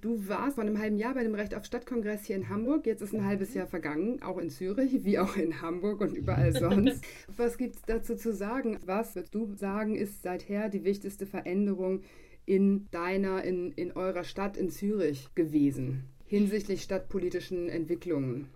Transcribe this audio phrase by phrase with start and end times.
[0.00, 2.86] du warst vor einem halben Jahr bei dem Recht auf Stadtkongress hier in Hamburg.
[2.86, 6.52] Jetzt ist ein halbes Jahr vergangen, auch in Zürich, wie auch in Hamburg und überall
[6.58, 7.04] sonst.
[7.28, 8.78] Was gibt es dazu zu sagen?
[8.84, 12.02] Was würdest du sagen, ist seither die wichtigste Veränderung
[12.46, 18.48] in deiner, in, in eurer Stadt in Zürich gewesen hinsichtlich stadtpolitischen Entwicklungen?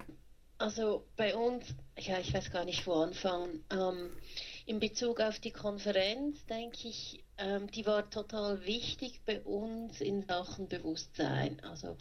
[0.59, 3.65] Also bei uns, ja, ich weiß gar nicht, wo anfangen.
[3.73, 4.11] Ähm,
[4.67, 10.23] in Bezug auf die Konferenz denke ich, ähm, die war total wichtig bei uns in
[10.23, 11.61] Sachen Bewusstsein.
[11.63, 11.97] Also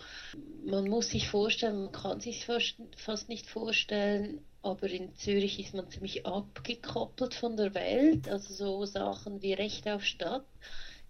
[0.66, 5.90] man muss sich vorstellen, man kann sich fast nicht vorstellen, aber in Zürich ist man
[5.90, 8.30] ziemlich abgekoppelt von der Welt.
[8.30, 10.46] Also so Sachen wie Recht auf Stadt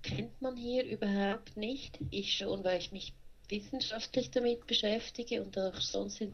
[0.01, 1.99] kennt man hier überhaupt nicht.
[2.09, 3.13] Ich schon, weil ich mich
[3.49, 6.33] wissenschaftlich damit beschäftige und auch sonst in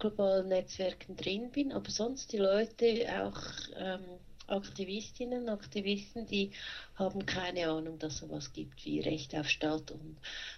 [0.00, 3.40] globalen Netzwerken drin bin, aber sonst die Leute auch
[3.76, 4.18] ähm,
[4.50, 6.50] Aktivistinnen, Aktivisten, die
[6.96, 10.16] haben keine Ahnung, dass es sowas gibt wie Recht auf Stadt und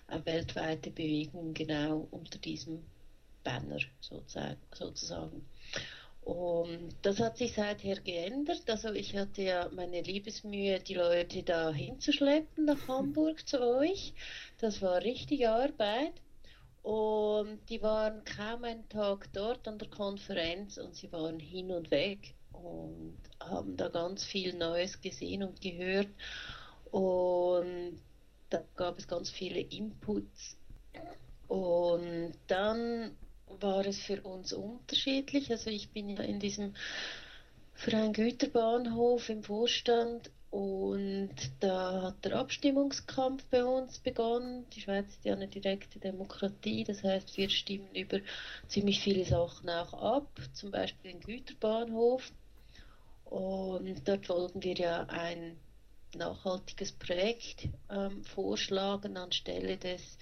[0.09, 2.85] äh, weltweite Bewegungen genau unter diesem
[3.45, 5.47] Banner sozusagen.
[6.25, 8.63] Und das hat sich seither geändert.
[8.69, 14.15] Also ich hatte ja meine Liebesmühe, die Leute da hinzuschleppen nach Hamburg zu euch.
[14.59, 16.13] Das war richtige Arbeit.
[16.83, 21.91] Und die waren kaum einen Tag dort an der Konferenz und sie waren hin und
[21.91, 26.09] weg und haben da ganz viel Neues gesehen und gehört.
[26.91, 28.01] Und
[28.51, 30.57] da gab es ganz viele Inputs.
[31.49, 33.17] Und dann
[33.61, 35.51] war es für uns unterschiedlich.
[35.51, 36.75] Also ich bin ja in diesem
[37.75, 41.31] Verein Güterbahnhof im Vorstand und
[41.61, 44.67] da hat der Abstimmungskampf bei uns begonnen.
[44.71, 48.21] Die Schweiz ist ja eine direkte Demokratie, das heißt, wir stimmen über
[48.69, 52.31] ziemlich viele Sachen auch ab, zum Beispiel den Güterbahnhof.
[53.33, 55.57] Und dort wollten wir ja ein
[56.15, 60.19] nachhaltiges Projekt ähm, vorschlagen anstelle des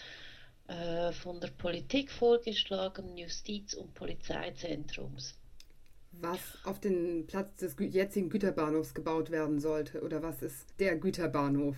[0.69, 5.35] äh, von der Politik vorgeschlagenen Justiz- und Polizeizentrums.
[6.13, 11.77] Was auf den Platz des jetzigen Güterbahnhofs gebaut werden sollte oder was ist der Güterbahnhof?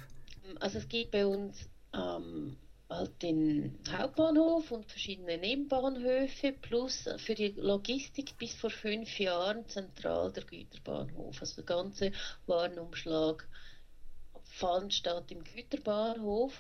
[0.61, 2.59] Also es geht bei uns ähm,
[2.97, 10.33] halt den Hauptbahnhof und verschiedene Nebenbahnhöfe plus für die Logistik bis vor fünf Jahren zentral
[10.33, 11.41] der Güterbahnhof.
[11.41, 12.13] Also der ganze
[12.47, 13.47] Warenumschlag
[14.43, 16.53] fand statt im Güterbahnhof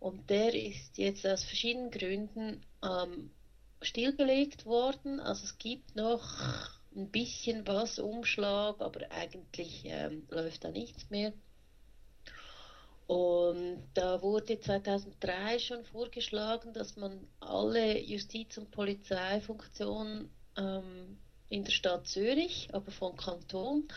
[0.00, 3.30] und der ist jetzt aus verschiedenen Gründen ähm,
[3.82, 5.20] stillgelegt worden.
[5.20, 11.32] Also es gibt noch ein bisschen was Umschlag, aber eigentlich ähm, läuft da nichts mehr.
[13.08, 21.72] Und da wurde 2003 schon vorgeschlagen, dass man alle Justiz- und Polizeifunktionen ähm, in der
[21.72, 23.88] Stadt Zürich, aber vom Kanton,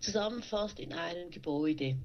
[0.00, 1.98] zusammenfasst in einem Gebäude.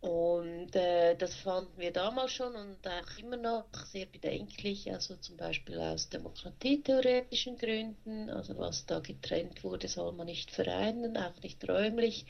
[0.00, 5.38] Und äh, das fanden wir damals schon und auch immer noch sehr bedenklich, also zum
[5.38, 11.66] Beispiel aus demokratietheoretischen Gründen, also was da getrennt wurde, soll man nicht vereinen, auch nicht
[11.66, 12.26] räumlich.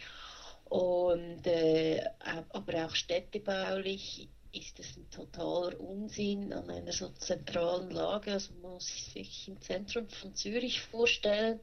[0.69, 2.05] Und, äh,
[2.51, 8.33] aber auch städtebaulich ist es ein totaler Unsinn an einer so zentralen Lage.
[8.33, 11.61] Also man muss sich im Zentrum von Zürich vorstellen,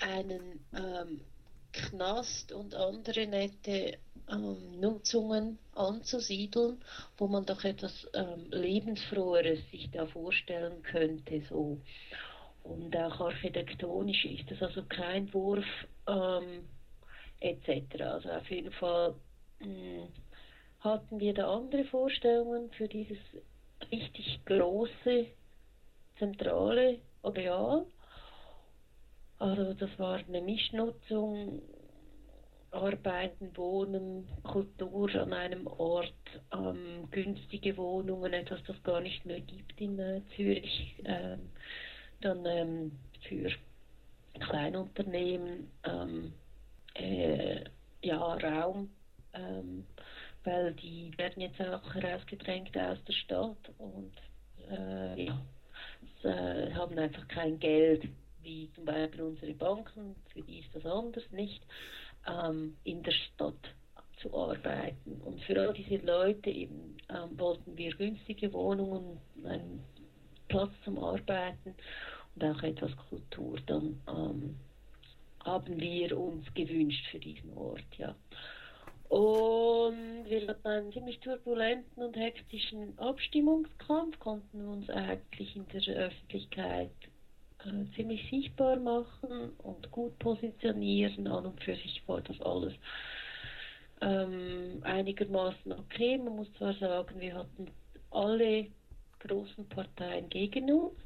[0.00, 1.20] einen ähm,
[1.72, 3.98] Knast und andere nette
[4.30, 6.82] ähm, Nutzungen anzusiedeln,
[7.16, 11.42] wo man doch etwas ähm, lebensfroheres sich da vorstellen könnte.
[11.48, 11.80] So.
[12.62, 15.66] Und auch architektonisch ist das also kein Wurf
[16.06, 16.64] ähm,
[17.44, 18.00] etc.
[18.00, 19.14] Also auf jeden Fall
[19.60, 20.08] mh, hm,
[20.80, 23.18] hatten wir da andere Vorstellungen für dieses
[23.90, 25.26] richtig große,
[26.18, 27.86] zentrale Areal.
[29.38, 31.62] Also das war eine Mischnutzung,
[32.70, 36.12] Arbeiten, Wohnen, Kultur an einem Ort,
[36.52, 41.50] ähm, günstige Wohnungen, etwas, das gar nicht mehr gibt in äh, Zürich, ähm,
[42.20, 42.92] dann ähm,
[43.28, 43.50] für
[44.40, 46.32] Kleinunternehmen, ähm,
[46.94, 47.64] äh,
[48.02, 48.90] ja, Raum,
[49.32, 49.86] ähm,
[50.44, 54.12] weil die werden jetzt auch herausgedrängt aus der Stadt und
[54.70, 55.40] äh, ja,
[56.02, 58.08] es, äh, haben einfach kein Geld,
[58.42, 61.62] wie zum Beispiel unsere Banken, für die ist das anders nicht,
[62.26, 63.74] ähm, in der Stadt
[64.20, 65.20] zu arbeiten.
[65.24, 69.82] Und für all diese Leute eben ähm, wollten wir günstige Wohnungen, einen
[70.48, 71.74] Platz zum Arbeiten
[72.34, 73.58] und auch etwas Kultur.
[73.66, 74.56] Dann ähm,
[75.44, 78.14] haben wir uns gewünscht für diesen Ort, ja.
[79.08, 86.90] Und wir hatten einen ziemlich turbulenten und hektischen Abstimmungskampf, konnten uns eigentlich in der Öffentlichkeit
[87.60, 91.28] äh, ziemlich sichtbar machen und gut positionieren.
[91.28, 92.72] An und für sich war das alles
[94.00, 96.18] ähm, einigermaßen okay.
[96.18, 97.70] Man muss zwar sagen, wir hatten
[98.10, 98.66] alle
[99.20, 100.98] großen Parteien gegen uns,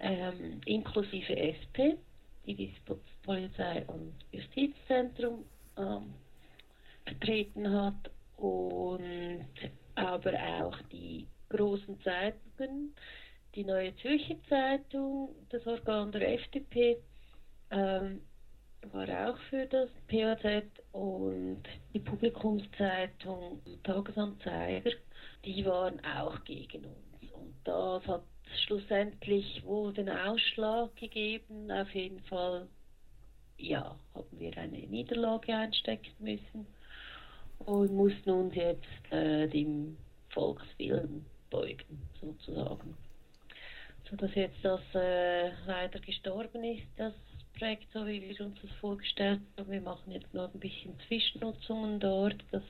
[0.00, 1.96] ähm, inklusive SP,
[2.46, 2.54] die
[3.22, 5.44] Polizei- und Justizzentrum
[5.76, 6.14] ähm,
[7.04, 9.46] vertreten hat und
[9.94, 12.94] aber auch die großen Zeitungen,
[13.54, 16.98] die Neue Zürcher Zeitung, das Organ der FDP,
[17.70, 18.22] ähm,
[18.90, 21.62] war auch für das PAZ und
[21.94, 24.90] die Publikumszeitung Tagesanzeiger,
[25.44, 27.32] die waren auch gegen uns.
[27.32, 28.24] Und das hat
[28.66, 31.70] schlussendlich wohl den Ausschlag gegeben.
[31.70, 32.68] Auf jeden Fall,
[33.62, 36.66] ja, haben wir eine Niederlage einstecken müssen
[37.60, 39.96] und mussten uns jetzt äh, dem
[40.30, 42.96] Volkswillen beugen, sozusagen.
[44.10, 47.14] So dass jetzt das äh, leider gestorben ist, das
[47.58, 49.70] Projekt, so wie wir uns das vorgestellt haben.
[49.70, 52.64] Wir machen jetzt noch ein bisschen Zwischennutzungen dort, dass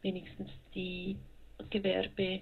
[0.00, 1.16] wenigstens die
[1.70, 2.40] Gewerbe,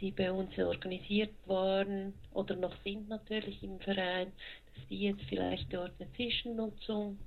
[0.00, 4.32] die bei uns organisiert waren oder noch sind natürlich im Verein,
[4.88, 7.18] die jetzt vielleicht dort eine Zwischennutzung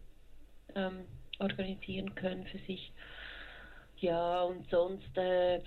[0.76, 1.06] ähm,
[1.40, 2.92] organisieren können für sich.
[3.98, 5.62] Ja, und sonst, äh,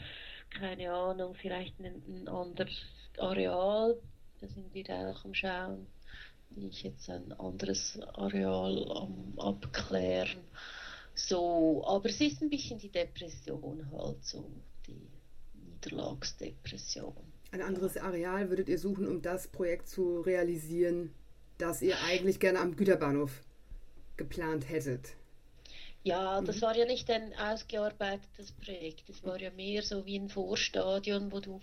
[0.51, 2.81] keine Ahnung, vielleicht ein, ein anderes
[3.19, 3.97] Areal,
[4.41, 5.87] da sind wir auch am Schauen
[6.57, 10.41] ich jetzt ein anderes Areal am Abklären.
[11.15, 14.51] So, aber es ist ein bisschen die Depression halt so,
[14.87, 15.09] die
[15.55, 17.15] Niederlagsdepression.
[17.53, 21.13] Ein anderes Areal würdet ihr suchen, um das Projekt zu realisieren,
[21.61, 23.43] das ihr eigentlich gerne am Güterbahnhof
[24.17, 25.15] geplant hättet?
[26.03, 26.63] Ja, das mhm.
[26.63, 29.09] war ja nicht ein ausgearbeitetes Projekt.
[29.09, 31.61] Das war ja mehr so wie ein Vorstadion, wo du,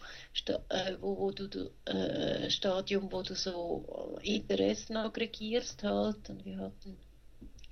[0.69, 6.29] äh, wo, wo du, du äh, Stadium, wo du so Interessen aggregierst halt.
[6.29, 6.97] Und wir hatten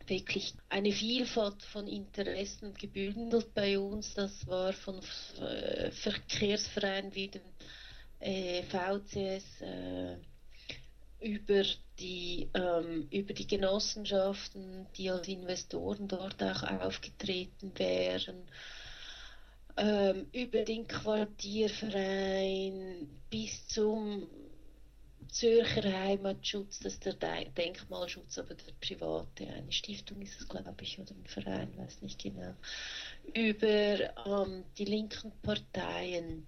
[0.07, 4.15] wirklich eine Vielfalt von Interessen gebündelt bei uns.
[4.15, 4.99] Das war von
[5.41, 7.43] äh, Verkehrsvereinen wie dem
[8.19, 10.17] äh, VCS äh,
[11.25, 11.63] über
[11.97, 18.43] die, ähm, über die Genossenschaften, die als Investoren dort auch aufgetreten wären,
[19.75, 24.27] ähm, über den Quartierverein bis zum
[25.29, 27.15] Zürcher Heimatschutz, das ist der
[27.57, 32.21] Denkmalschutz, aber der private, eine Stiftung ist es, glaube ich, oder ein Verein, weiß nicht
[32.21, 32.53] genau,
[33.33, 36.45] über ähm, die linken Parteien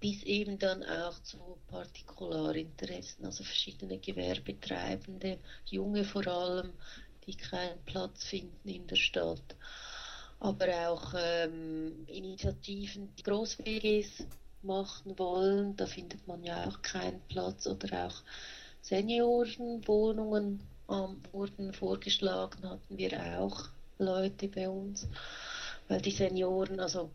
[0.00, 6.72] bis eben dann auch zu Partikularinteressen, also verschiedene Gewerbetreibende, junge vor allem,
[7.26, 9.56] die keinen Platz finden in der Stadt.
[10.40, 14.24] Aber auch ähm, Initiativen, die Groß-WGs
[14.62, 17.66] machen wollen, da findet man ja auch keinen Platz.
[17.66, 18.22] Oder auch
[18.82, 23.68] Seniorenwohnungen ähm, wurden vorgeschlagen, hatten wir auch
[23.98, 25.08] Leute bei uns,
[25.88, 27.10] weil die Senioren, also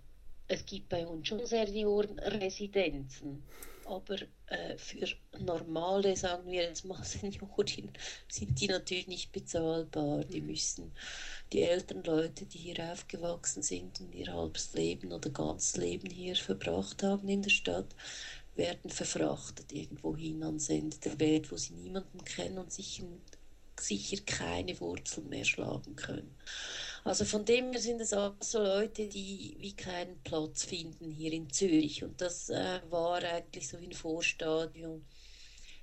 [0.54, 3.44] es gibt bei uns schon Seniorenresidenzen,
[3.86, 4.16] aber
[4.48, 5.08] äh, für
[5.40, 7.92] normale, sagen wir jetzt mal Senioren,
[8.30, 10.24] sind die natürlich nicht bezahlbar.
[10.26, 10.92] Die müssen
[11.52, 16.36] die älteren Leute, die hier aufgewachsen sind und ihr halbes Leben oder ganzes Leben hier
[16.36, 17.96] verbracht haben in der Stadt,
[18.56, 23.04] werden verfrachtet irgendwo hin ans Ende der Welt, wo sie niemanden kennen und sich
[23.80, 26.36] sicher keine Wurzeln mehr schlagen können.
[27.04, 31.34] Also von dem her sind es auch so Leute, die wie keinen Platz finden hier
[31.34, 32.04] in Zürich.
[32.04, 35.04] Und das äh, war eigentlich so ein Vorstadium,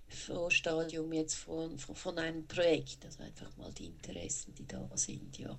[0.08, 3.04] Vorstadium jetzt von, von, von einem Projekt.
[3.04, 5.59] Also einfach mal die Interessen, die da sind, ja.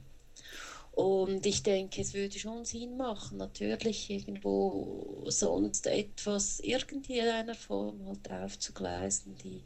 [0.93, 8.29] Und ich denke, es würde schon Sinn machen, natürlich irgendwo sonst etwas, irgendeiner Form halt
[8.29, 9.63] aufzugleisen, die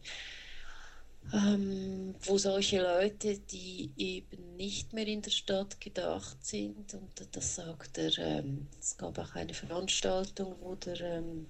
[1.33, 7.55] ähm, wo solche Leute, die eben nicht mehr in der Stadt gedacht sind, und das
[7.55, 11.47] sagt er, ähm, es gab auch eine Veranstaltung, wo der ähm,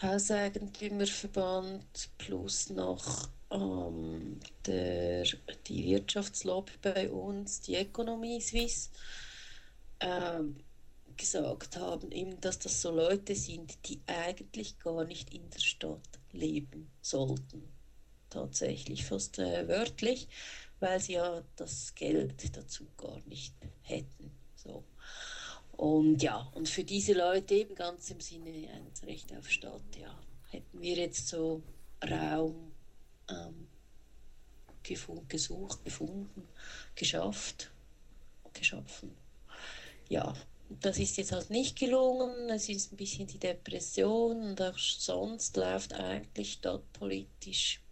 [0.00, 5.24] Hauseigentümerverband plus noch ähm, der,
[5.66, 8.90] die Wirtschaftslobby bei uns, die Ökonomie Suisse,
[10.00, 10.56] ähm,
[11.16, 16.21] gesagt haben, eben, dass das so Leute sind, die eigentlich gar nicht in der Stadt
[16.32, 17.68] leben sollten.
[18.30, 20.28] Tatsächlich fast äh, wörtlich,
[20.80, 24.30] weil sie ja das Geld dazu gar nicht hätten.
[24.56, 24.84] So.
[25.72, 30.18] Und ja, und für diese Leute eben ganz im Sinne eines Recht auf Stadt, ja,
[30.50, 31.62] hätten wir jetzt so
[32.02, 32.72] Raum
[33.28, 33.68] ähm,
[34.82, 36.48] gefunden, gesucht, gefunden,
[36.94, 37.70] geschafft,
[38.52, 39.14] geschaffen.
[40.08, 40.34] Ja,
[40.80, 42.48] das ist jetzt halt nicht gelungen.
[42.50, 47.82] Es ist ein bisschen die Depression und auch sonst läuft eigentlich stadtpolitisch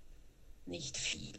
[0.66, 1.34] nicht viel.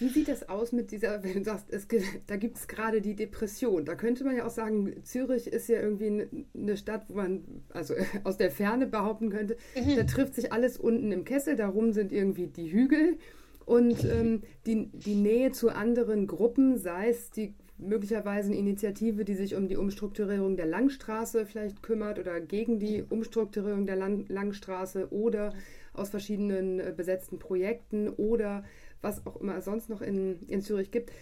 [0.00, 1.86] Wie sieht das aus mit dieser, wenn du sagst, es,
[2.26, 3.84] da gibt es gerade die Depression.
[3.84, 7.94] Da könnte man ja auch sagen, Zürich ist ja irgendwie eine Stadt, wo man, also
[8.24, 9.96] aus der Ferne behaupten könnte, mhm.
[9.96, 13.18] da trifft sich alles unten im Kessel, darum sind irgendwie die Hügel.
[13.64, 19.34] Und ähm, die, die Nähe zu anderen Gruppen, sei es die möglicherweise eine Initiative, die
[19.34, 25.12] sich um die Umstrukturierung der Langstraße vielleicht kümmert oder gegen die Umstrukturierung der Lang Langstraße
[25.12, 25.52] oder
[25.92, 28.64] aus verschiedenen äh, besetzten Projekten oder
[29.00, 31.12] was auch immer es sonst noch in, in Zürich gibt.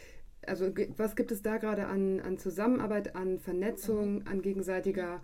[0.47, 5.23] Also was gibt es da gerade an, an Zusammenarbeit, an Vernetzung, an gegenseitiger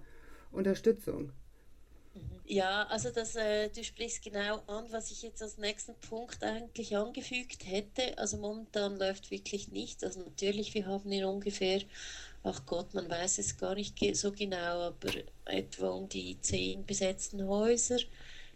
[0.53, 1.33] Unterstützung?
[2.47, 6.97] Ja, also das, äh, du sprichst genau an, was ich jetzt als nächsten Punkt eigentlich
[6.97, 8.17] angefügt hätte.
[8.17, 10.03] Also momentan läuft wirklich nichts.
[10.03, 11.83] Also natürlich, wir haben in ungefähr,
[12.43, 15.11] ach Gott, man weiß es gar nicht so genau, aber
[15.45, 17.99] etwa um die zehn besetzten Häuser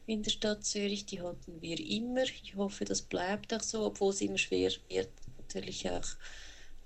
[0.06, 2.24] in der Stadt Zürich, die hatten wir immer.
[2.24, 6.06] Ich hoffe, das bleibt auch so, obwohl es immer schwer wird, natürlich auch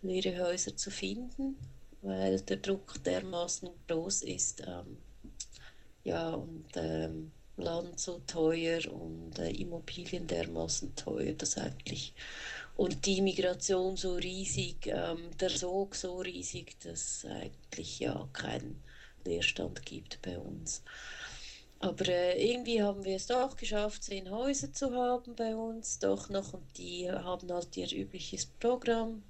[0.02, 1.56] leere Häuser zu finden,
[2.02, 4.62] weil der Druck dermaßen groß ist.
[4.66, 4.98] Ähm,
[6.06, 12.14] ja, und ähm, Land so teuer und äh, Immobilien dermaßen teuer, dass eigentlich
[12.76, 18.82] und die Migration so riesig, ähm, der Sog so riesig, dass eigentlich ja keinen
[19.24, 20.82] Leerstand gibt bei uns.
[21.80, 26.28] Aber äh, irgendwie haben wir es doch geschafft, zehn Häuser zu haben bei uns, doch
[26.28, 26.52] noch.
[26.52, 29.24] Und die haben halt ihr übliches Programm.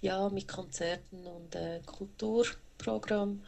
[0.00, 3.42] Ja, mit Konzerten und äh, Kulturprogramm.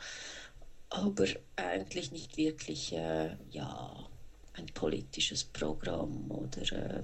[0.91, 4.09] Aber eigentlich nicht wirklich, äh, ja,
[4.55, 7.03] ein politisches Programm oder, äh,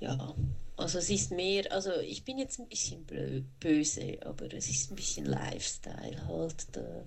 [0.00, 0.34] ja,
[0.76, 3.06] also es ist mehr, also ich bin jetzt ein bisschen
[3.60, 7.06] böse, aber es ist ein bisschen Lifestyle halt, der,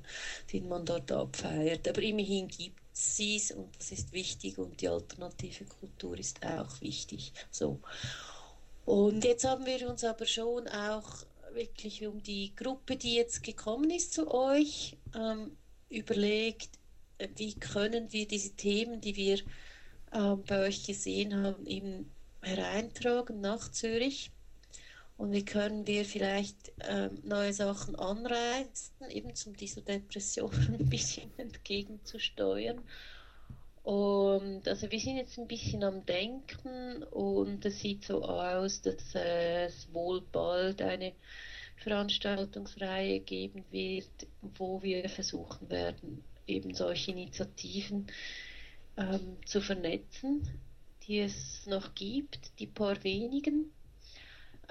[0.51, 1.87] den man dort abfeiert.
[1.87, 6.81] Aber immerhin gibt es es und das ist wichtig und die alternative Kultur ist auch
[6.81, 7.31] wichtig.
[7.51, 7.79] So.
[8.85, 13.89] Und jetzt haben wir uns aber schon auch wirklich um die Gruppe, die jetzt gekommen
[13.91, 15.57] ist zu euch, ähm,
[15.89, 16.69] überlegt,
[17.35, 19.39] wie können wir diese Themen, die wir
[20.13, 22.11] ähm, bei euch gesehen haben, eben
[22.41, 24.31] hereintragen nach Zürich
[25.17, 31.29] und wie können wir vielleicht ähm, neue Sachen anreizen, eben um dieser Depression ein bisschen
[31.37, 32.81] entgegenzusteuern.
[33.83, 39.15] Und also wir sind jetzt ein bisschen am Denken und es sieht so aus, dass
[39.15, 41.13] es wohl bald eine
[41.79, 48.07] Veranstaltungsreihe geben wird, wo wir versuchen werden, eben solche Initiativen
[48.97, 50.47] ähm, zu vernetzen
[51.09, 53.73] die es noch gibt, die paar wenigen,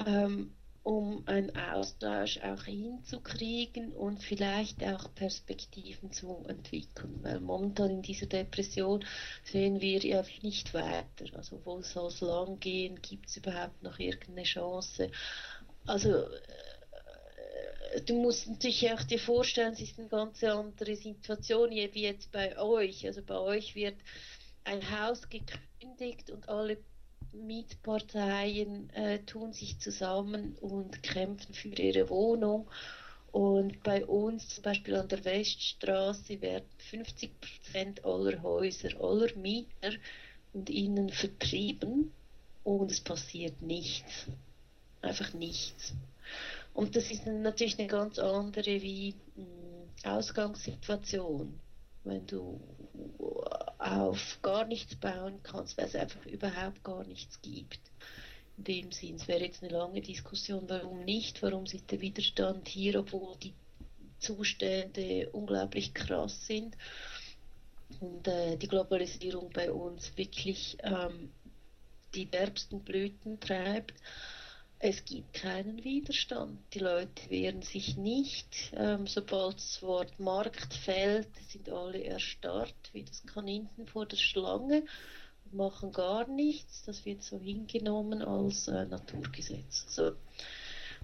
[0.07, 7.19] ähm, um einen Austausch auch hinzukriegen und vielleicht auch Perspektiven zu entwickeln.
[7.23, 9.05] Weil momentan in dieser Depression
[9.43, 11.27] sehen wir ja nicht weiter.
[11.35, 13.03] Also wo soll es lang gehen?
[13.03, 15.11] Gibt es überhaupt noch irgendeine Chance?
[15.87, 16.25] Also
[18.07, 22.59] du musst natürlich auch dir vorstellen, es ist eine ganz andere Situation wie jetzt bei
[22.59, 23.07] euch.
[23.07, 23.97] Also bei euch wird
[24.65, 26.79] ein Haus gekündigt und alle
[27.33, 32.69] Mietparteien äh, tun sich zusammen und kämpfen für ihre Wohnung.
[33.31, 39.93] Und bei uns, zum Beispiel an der Weststraße, werden 50 Prozent aller Häuser, aller Mieter
[40.55, 42.11] und ihnen vertrieben
[42.65, 44.27] und es passiert nichts.
[45.03, 45.95] Einfach nichts.
[46.79, 51.59] Und das ist natürlich eine ganz andere wie hm, Ausgangssituation.
[52.05, 52.61] Wenn du
[53.79, 57.81] auf gar nichts bauen kannst, weil es einfach überhaupt gar nichts gibt.
[58.59, 62.69] In dem Sinn, es wäre jetzt eine lange Diskussion, warum nicht, warum ist der Widerstand
[62.69, 63.55] hier, obwohl die
[64.21, 66.77] Zustände unglaublich krass sind
[67.99, 71.33] und äh, die Globalisierung bei uns wirklich ähm,
[72.15, 73.95] die derbsten Blüten treibt.
[74.81, 76.61] Es gibt keinen Widerstand.
[76.73, 78.73] Die Leute wehren sich nicht.
[78.75, 84.85] Ähm, sobald das Wort Markt fällt, sind alle erstarrt, wie das Kaninchen vor der Schlange,
[85.45, 86.85] und machen gar nichts.
[86.85, 89.87] Das wird so hingenommen als äh, Naturgesetz.
[89.89, 90.13] So.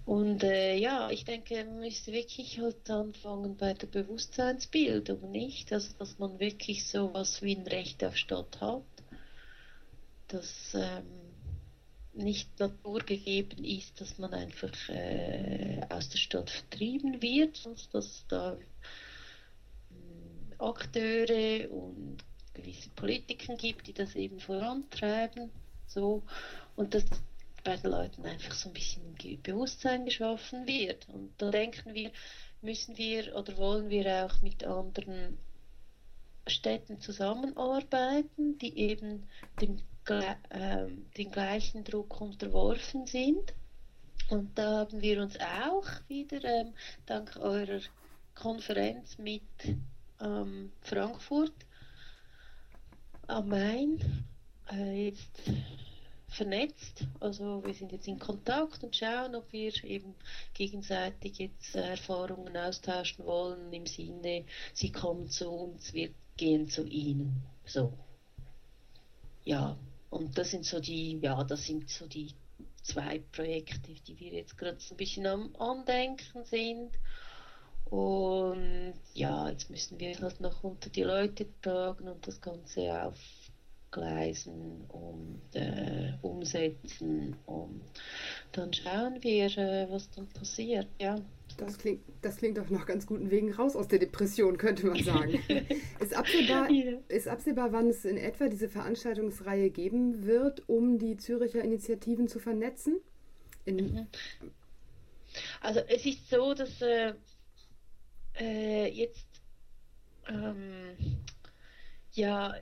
[0.06, 5.72] Und äh, ja, ich denke, man müsste wirklich halt anfangen bei der Bewusstseinsbildung, nicht?
[5.72, 8.82] Also, dass man wirklich so was wie ein Recht auf Stadt hat.
[10.28, 10.74] Dass.
[10.74, 11.23] Ähm,
[12.16, 18.54] nicht naturgegeben ist, dass man einfach äh, aus der Stadt vertrieben wird, sondern dass da
[18.54, 18.58] äh,
[20.58, 22.18] Akteure und
[22.54, 25.50] gewisse Politiker gibt, die das eben vorantreiben.
[25.86, 26.22] So,
[26.76, 27.04] und dass
[27.64, 31.08] bei den Leuten einfach so ein bisschen Bewusstsein geschaffen wird.
[31.08, 32.10] Und da denken wir,
[32.62, 35.38] müssen wir oder wollen wir auch mit anderen
[36.46, 39.26] Städten zusammenarbeiten, die eben
[39.60, 39.80] dem
[40.10, 43.54] äh, den gleichen Druck unterworfen sind.
[44.30, 46.72] Und da haben wir uns auch wieder ähm,
[47.06, 47.80] dank eurer
[48.34, 49.42] Konferenz mit
[50.20, 51.52] ähm, Frankfurt
[53.26, 54.24] am Main
[54.72, 55.42] äh, jetzt
[56.28, 57.06] vernetzt.
[57.20, 60.14] Also wir sind jetzt in Kontakt und schauen, ob wir eben
[60.52, 67.42] gegenseitig jetzt Erfahrungen austauschen wollen im Sinne, sie kommen zu uns, wir gehen zu ihnen.
[67.64, 67.92] So.
[69.44, 69.76] Ja,
[70.14, 72.30] und das sind so die, ja, das sind so die
[72.82, 76.92] zwei Projekte, die wir jetzt gerade so ein bisschen am Andenken sind.
[77.86, 83.12] Und ja, jetzt müssen wir halt noch unter die Leute tragen und das Ganze
[83.90, 87.36] aufgleisen und äh, umsetzen.
[87.46, 87.82] Und
[88.52, 90.86] dann schauen wir, äh, was dann passiert.
[91.00, 91.16] Ja.
[91.56, 95.02] Das klingt, das klingt auf noch ganz guten Wegen raus aus der Depression, könnte man
[95.02, 95.38] sagen.
[96.00, 96.98] ist, absehbar, ja.
[97.08, 102.38] ist absehbar, wann es in etwa diese Veranstaltungsreihe geben wird, um die Züricher Initiativen zu
[102.38, 103.00] vernetzen?
[103.66, 104.06] Mhm.
[105.60, 107.14] Also es ist so, dass äh,
[108.38, 109.26] äh, jetzt
[110.28, 110.96] ähm,
[112.12, 112.54] ja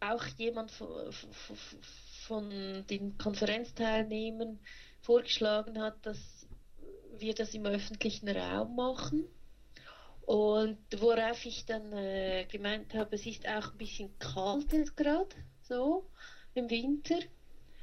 [0.00, 1.12] auch jemand von,
[2.26, 4.58] von den Konferenzteilnehmern
[5.00, 6.18] vorgeschlagen hat, dass
[7.18, 9.24] wir das im öffentlichen Raum machen.
[10.26, 15.34] Und worauf ich dann äh, gemeint habe, es ist auch ein bisschen kalt jetzt gerade,
[15.62, 16.06] so
[16.54, 17.18] im Winter.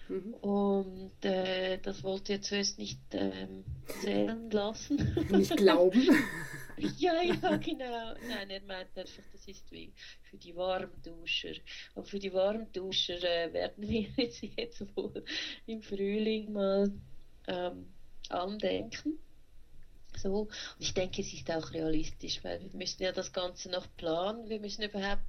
[0.07, 0.33] Mhm.
[0.35, 3.63] Und äh, das wollte er zuerst nicht ähm,
[4.01, 4.97] zählen lassen.
[5.29, 6.01] Nicht glauben.
[6.97, 8.13] ja, ja, genau.
[8.27, 9.93] Nein, er meint einfach, das ist wie
[10.23, 11.53] für die Warmduscher.
[11.93, 15.23] Und für die Warmduscher äh, werden wir jetzt, jetzt wohl
[15.67, 16.91] im Frühling mal
[17.47, 17.85] ähm,
[18.29, 19.19] andenken.
[20.15, 20.41] So.
[20.41, 24.49] Und ich denke, es ist auch realistisch, weil wir müssen ja das Ganze noch planen.
[24.49, 25.25] Wir müssen überhaupt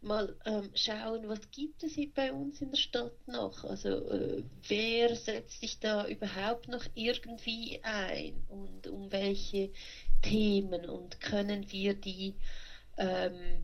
[0.00, 3.64] mal ähm, schauen, was gibt es hier bei uns in der Stadt noch?
[3.64, 9.70] Also äh, wer setzt sich da überhaupt noch irgendwie ein und um welche
[10.22, 12.34] Themen und können wir die
[12.98, 13.62] ähm,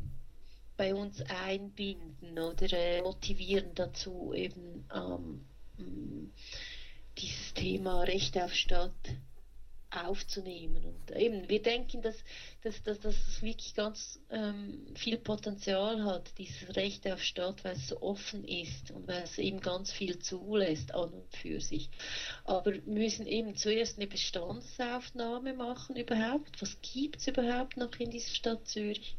[0.76, 5.44] bei uns einbinden oder äh, motivieren dazu eben ähm,
[7.18, 8.92] dieses Thema Recht auf Stadt
[9.90, 10.84] aufzunehmen.
[10.84, 12.16] Und eben, wir denken, dass,
[12.62, 17.74] dass, dass, dass es wirklich ganz ähm, viel Potenzial hat, dieses Recht auf Stadt, weil
[17.74, 21.90] es so offen ist und weil es eben ganz viel zulässt an und für sich.
[22.44, 26.62] Aber wir müssen eben zuerst eine Bestandsaufnahme machen überhaupt.
[26.62, 29.16] Was gibt es überhaupt noch in dieser Stadt Zürich?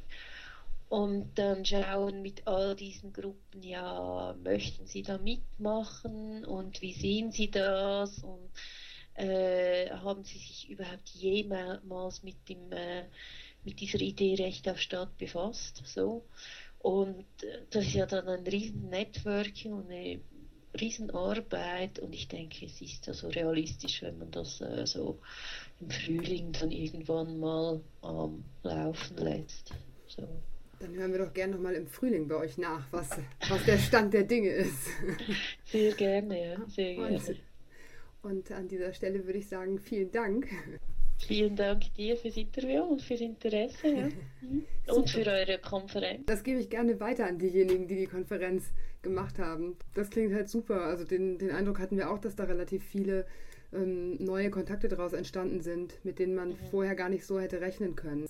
[0.92, 7.32] Und dann schauen mit all diesen Gruppen, ja, möchten sie da mitmachen und wie sehen
[7.32, 8.22] sie das?
[8.26, 8.50] Und
[9.14, 13.06] äh, haben Sie sich überhaupt jemals mit, dem, äh,
[13.64, 15.82] mit dieser Idee Recht auf Stadt befasst?
[15.86, 16.26] So.
[16.80, 20.20] Und äh, das ist ja dann ein riesen Networking und eine
[20.78, 25.20] Riesenarbeit und ich denke, es ist also realistisch, wenn man das äh, so
[25.80, 29.72] im Frühling dann irgendwann mal ähm, laufen lässt.
[30.10, 30.28] So.
[30.82, 33.10] Dann hören wir doch gerne nochmal im Frühling bei euch nach, was,
[33.48, 34.88] was der Stand der Dinge ist.
[35.66, 37.22] Sehr gerne, ja, sehr gerne.
[38.24, 40.48] Und an dieser Stelle würde ich sagen, vielen Dank.
[41.20, 44.10] Vielen Dank dir fürs Interview und fürs Interesse ja.
[44.42, 44.66] Mhm.
[44.96, 46.24] und für eure Konferenz.
[46.26, 48.72] Das gebe ich gerne weiter an diejenigen, die die Konferenz
[49.04, 49.76] gemacht haben.
[49.94, 50.82] Das klingt halt super.
[50.82, 53.26] Also den, den Eindruck hatten wir auch, dass da relativ viele
[53.74, 56.58] ähm, neue Kontakte daraus entstanden sind, mit denen man mhm.
[56.72, 58.26] vorher gar nicht so hätte rechnen können.